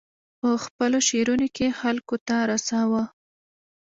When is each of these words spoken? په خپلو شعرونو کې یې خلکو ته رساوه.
په 0.39 0.49
خپلو 0.65 0.97
شعرونو 1.07 1.47
کې 1.55 1.65
یې 1.69 1.77
خلکو 1.81 2.15
ته 2.27 2.35
رساوه. 2.51 3.03